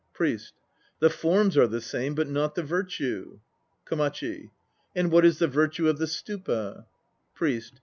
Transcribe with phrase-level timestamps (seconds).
[0.13, 0.55] PRIEST.
[0.97, 3.37] The forms are the same, but not the virtue.
[3.85, 4.49] KOMACHI.
[4.95, 6.87] And what is the virtue of the Stupa?
[7.35, 7.75] PRIEST.